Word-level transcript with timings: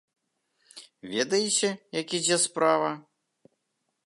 Ведаеце, 1.15 1.69
як 2.01 2.07
ідзе 2.19 2.37
справа? 2.49 2.91